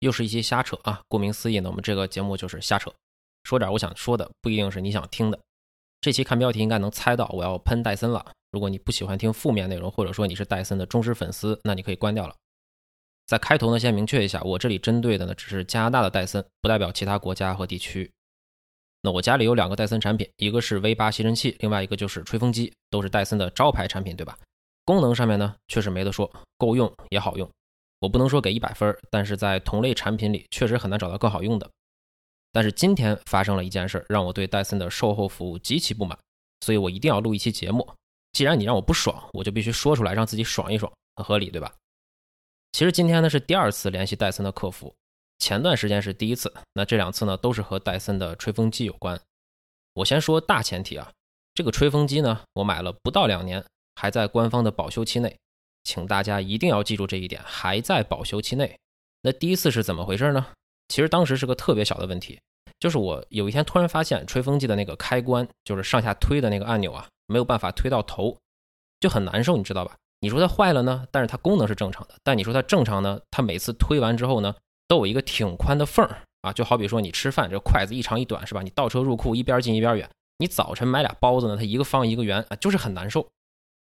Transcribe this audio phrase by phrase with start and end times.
[0.00, 1.00] 又是一些瞎扯啊。
[1.08, 2.92] 顾名思义呢，我们这个节目就是瞎扯，
[3.44, 5.38] 说点我想说的，不一定是你想听的。
[6.00, 8.26] 这期看标题应该能猜到我要喷戴森了。
[8.50, 12.34] 如果你不喜欢听负面内容，或者说你是戴森的忠实粉丝，那你可以关掉了。
[13.26, 18.10] 在开头呢，先明确一下，我这里针对的呢只是加拿大的戴森，不代表其他国家和地区。
[19.02, 24.36] 那我家里有两个戴森产品，一个是 V 八吸尘器，另外一个就是吹风机，都是戴森的招牌产品，对吧？
[24.84, 27.48] 功能上面呢，确实没得说，够用也好用。
[28.00, 31.70] 我不能说给一百分，但是在同类产品里，确实很难找到更好用的。
[32.52, 36.18] 但是今天发生了一件事，让我对戴森的售后服务极其不满，
[36.62, 37.88] 所以我一定要录一期节目。
[38.32, 41.72] 既然你让我不爽，我就必须说出来，让自己爽一爽，很合理，对吧？
[42.72, 44.94] 其实今天呢是第二次联系戴森的客服。
[45.38, 49.20] 前段时间是第一次，那这两次呢都是和戴森的吹风机有关。
[49.94, 51.10] 我先说大前提啊，
[51.54, 53.64] 这个吹风机呢我买了不到两年，
[53.96, 55.36] 还在官方的保修期内，
[55.84, 58.78] 请大家一定要记住这一点，还在保修期内。
[59.22, 60.46] 那第一次是怎么回事呢？
[60.88, 62.40] 其实当时是个特别小的问题，
[62.78, 68.36] 就是我有一天突然发现吹风机的那个开关，就是上下推的那个按钮啊，没有办法推到头，
[68.98, 69.96] 就很难受，你知道吧？
[70.20, 74.54] 你说它坏了呢，但是它功能是正常的，但你说它正常呢，它每次推完之后呢？
[74.88, 78.60] 都有一个挺宽的缝儿啊，就好比说你吃饭，这筷子一长一短是吧？
[78.60, 80.10] 你倒车入库一边近一边远。
[80.38, 83.28] 你早晨买俩包子呢，它一个方一个圆啊，就是很难受。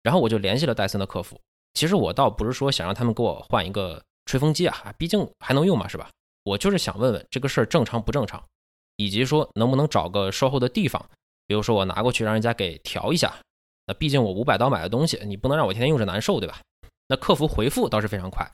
[0.01, 1.37] 然后我就联系了戴森的客服。
[1.73, 6.09] 其实我倒不是说想让他们给我换一个吹风机啊，毕竟还能用嘛，是吧？
[6.43, 8.43] 我就是想问问这个事儿正常不正常，
[8.97, 11.03] 以及说能不能找个售后的地方，
[11.47, 13.33] 比如说我拿过去让人家给调一下。
[13.85, 16.61] 那毕竟我五百刀买的东西，你不能让我天天用着难受，对吧？
[17.07, 18.49] 那客服回复倒是非常快，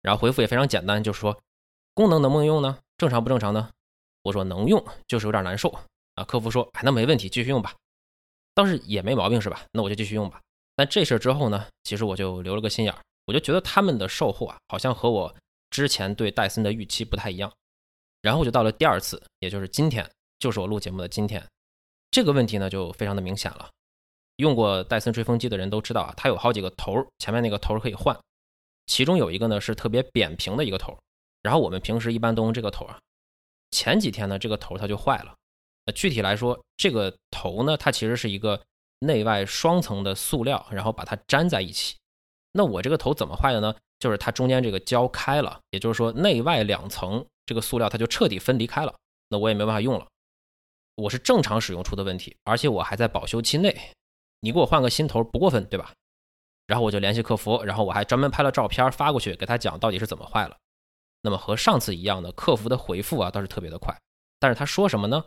[0.00, 1.38] 然后回复也非常简单，就是说。
[1.94, 2.78] 功能能不能用呢？
[2.96, 3.68] 正常不正常呢？
[4.22, 5.68] 我说能用，就是有点难受
[6.14, 6.24] 啊。
[6.24, 7.74] 客服说，哎，那没问题，继续用吧。
[8.54, 9.60] 倒是也没毛病是吧？
[9.72, 10.40] 那我就继续用吧。
[10.82, 15.32] 但这事之后呢，其实我就留了个心眼儿，我就觉得他们的售后啊，好像和我
[15.70, 17.52] 之前对戴森的预期不太一样。
[18.20, 20.10] 然后就到了第二次，也就是今天，
[20.40, 21.48] 就是我录节目的今天，
[22.10, 23.70] 这个问题呢就非常的明显了。
[24.38, 28.18] 用过戴森吹风机的人都知道啊，它有好几个头，前面那个头可以换，
[28.86, 30.98] 其中有一个呢是特别扁平的一个头。
[31.42, 32.98] 然后我们平时一般都用这个头啊，
[33.70, 35.32] 前几天呢，这个头它就坏了。
[35.86, 38.60] 那具体来说，这个头呢，它其实是一个
[39.02, 41.96] 内外双层的塑料，然后把它粘在一起。
[42.52, 43.74] 那我这个头怎么坏的呢？
[43.98, 48.94] 就是它中间这个胶开了，也就是说内外两层这个塑料它就彻底分离开了。
[49.28, 50.06] 那我也没办法用了。
[50.96, 53.90] 我是正常使用出的问题，而且我还在保修期内。
[54.40, 55.92] 你给我换个新头不过分对吧？
[56.66, 60.56] 然后我就联系客服，然后我还专门拍了照片发过去给他讲到底是怎么坏了。
[61.22, 63.96] 那么和上次一样的，客服的回复啊倒是特别的快，
[64.40, 65.24] 但是他说什么呢？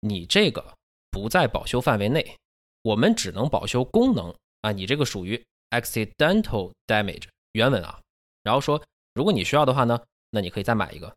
[0.00, 0.74] 你这个
[1.10, 2.36] 不在保修范围内，
[2.84, 7.98] 我们只能保修功能啊，你这个属于 accidental damage 原文啊。
[8.42, 8.82] 然后说，
[9.14, 9.98] 如果你需要的话呢，
[10.30, 11.16] 那你可以再买一个。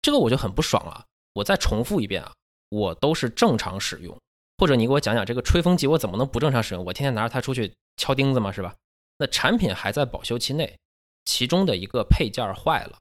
[0.00, 1.04] 这个我就很不爽了。
[1.34, 2.32] 我再重复一遍啊，
[2.70, 4.18] 我都是正常使用，
[4.56, 6.82] 或者你给我讲讲这个吹风机我怎么能不正常使用？
[6.82, 8.50] 我天天拿着它出去敲钉子嘛？
[8.50, 8.74] 是吧？
[9.18, 10.78] 那产品还在保修期内，
[11.26, 12.98] 其中的一个配件坏了。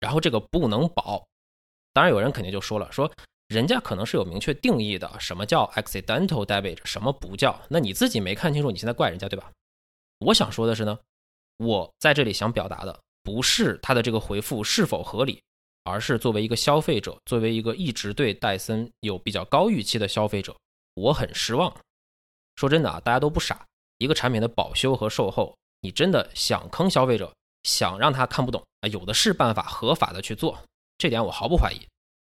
[0.00, 1.26] 然后这个不能保，
[1.92, 3.12] 当然有人肯定就说了，说
[3.54, 7.56] 人家可能是有明确定义的，什么叫 accidental damage，什么不叫？
[7.68, 9.48] 那你自己没看清楚，你现在怪人家对吧？
[10.18, 10.98] 我想说的是呢，
[11.58, 15.40] 我在这里想表达的不是他的这个回复是否合理，
[15.84, 20.52] 而是作为一个消费者，作为一个一直对戴森有比较高预期的消费者，
[20.94, 21.72] 我很失望。
[22.56, 23.64] 说真的啊，大家都不傻，
[23.98, 27.32] 一个产品的保修和售后，你真的想坑消费者？
[27.62, 30.58] 想让他看不懂啊，有的是办法合法的去做，
[30.98, 31.80] 这点我毫不怀疑。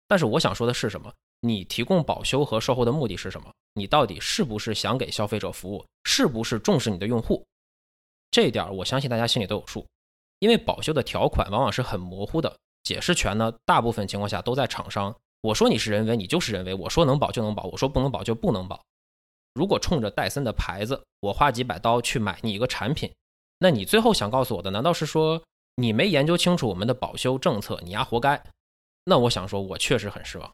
[0.09, 1.13] 但是我想说的是什么？
[1.41, 3.53] 你提供保修和售后的目的是什么？
[3.75, 5.87] 你到底是不是想给消费者服务？
[6.03, 7.47] 是不是重视你的用户？
[8.31, 9.87] 这一点我相信大家心里都有数。
[10.41, 15.15] 因为保修的条款往往是很模糊的，解释权呢，大部分情况下都在厂商。
[15.43, 18.81] 我说你是人为，你就是人为；我说能保就能保，我说不能保就不能保。
[19.55, 23.13] 如果冲着戴森的牌子，我花几百刀去买你一个产品。
[23.59, 25.43] 那你最后想告诉我的，难道是说
[25.77, 28.41] 你没研究清楚我们的保修政策，你丫活该？
[29.09, 30.53] 那我想说，我确实很失望。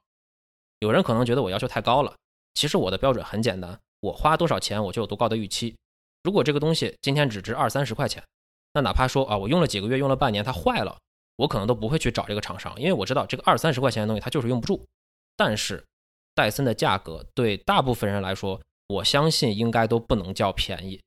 [0.79, 2.15] 有人可能觉得我要求太高了，
[2.55, 5.75] 其实我的标准很简单，我花多少钱我就有多高的预期。
[6.23, 8.23] 如果这个东西今天只值二三十块钱，
[8.73, 10.97] 那哪怕说啊，我用了几个月，用了半年，它坏了，
[11.35, 14.87] 我可能都不会去找这个厂商，因为我知道这个二三十块钱的东西它就是用不住。
[15.37, 15.85] 但是
[16.37, 21.01] 戴森的价格对大部分人来说，我相信应该都不能叫便宜。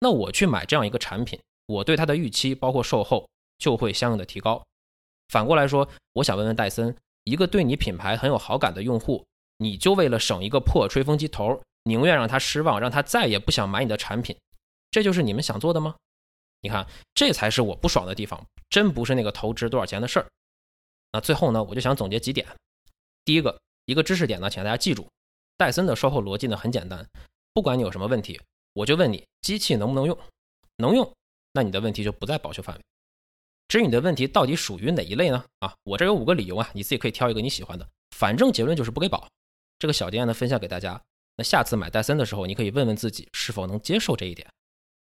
[0.00, 4.60] 那我去买这样一个产品，我对它的预期包括售后就会相应的提高。
[5.30, 9.24] 反过来说，我想问问戴森，一个对你品牌很有好感的用户，
[9.58, 14.36] 你就为了省一个破吹风机头，宁愿让他失望，让他再也不想买你的产品，
[14.90, 15.94] 这就是你们想做的吗？
[16.62, 16.84] 你看，
[17.14, 20.26] 这才是我不爽的地方，真不是那个投值多少钱的事儿。
[21.12, 22.46] 那最后呢，我就想总结几点。
[23.24, 23.56] 第一个，
[23.86, 25.08] 一个知识点呢，请大家记住，
[25.56, 27.06] 戴森的售后逻辑呢很简单，
[27.54, 28.40] 不管你有什么问题，
[28.72, 30.18] 我就问你机器能不能用，
[30.78, 31.08] 能用，
[31.52, 32.82] 那你的问题就不在保修范围。
[33.70, 35.42] 至于你的问题到底属于哪一类呢？
[35.60, 39.28] 啊，我这有五个理由啊，你自己可以挑一个你喜欢的，反正结论就是不给保。
[39.78, 41.00] 这个小经验呢分享给大家，
[41.36, 44.46] 那下次买戴森的时候，你可以问问自己是否能接受这一点。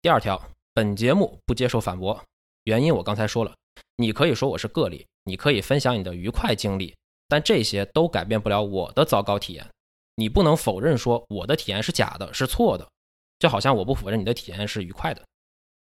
[0.00, 0.40] 第二条。
[0.74, 2.24] 本节目不接受反驳，
[2.64, 3.54] 原因我刚才说了。
[3.96, 6.96] 你可以说我是个例，你可以分享你的愉快经历，
[7.28, 9.68] 但这些都改变不了我的糟糕体验。
[10.14, 12.88] 你不能否认说我的体验是假的，是错的，
[13.38, 15.22] 就好像我不否认你的体验是愉快的。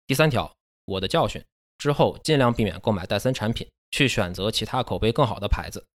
[0.07, 0.55] 第三条，
[0.85, 1.45] 我的教训
[1.87, 5.87] 之后尽量避免购买戴森产品，去选择其他口碑更好的牌子，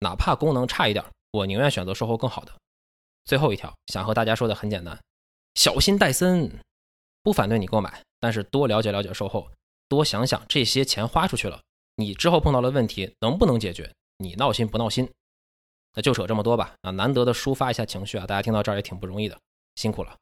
[0.00, 2.52] 哪怕功能差一点，我宁愿选择售后更好的。
[3.24, 4.98] 最后一条，想和大家说的很简单，
[5.54, 6.50] 小心戴森，
[7.22, 8.02] 不反对你购买。
[8.18, 9.48] 但是多了解了解售后，
[9.88, 11.62] 多想想这些钱花出去了，
[11.94, 13.88] 你之后碰到了问题能不能解决？
[14.16, 15.08] 你闹心不闹心？
[15.94, 16.74] 那就扯这么多吧。
[16.80, 19.38] 啊，难得的抒发一下情绪啊，大家听到这儿也挺不容易的，
[19.76, 20.16] 辛苦了。